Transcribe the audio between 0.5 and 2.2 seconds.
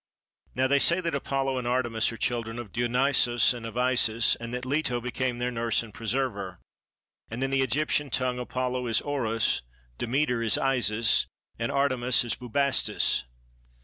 Now they say that Apollo and Artemis are